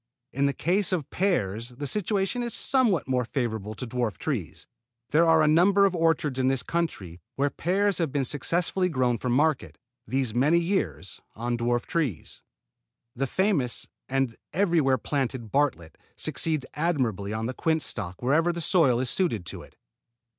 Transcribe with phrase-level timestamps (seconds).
[0.33, 4.65] In the case of pears the situation is somewhat more favorable to dwarf trees.
[5.11, 9.19] There are a number of orchards in this country where pears have been successfully grown
[9.19, 9.77] for market,
[10.07, 12.41] these many years, on dwarf trees.
[13.15, 18.99] The famous and everywhere planted Bartlett succeeds admirably on the quince stock wherever the soil
[18.99, 19.75] is suited to it.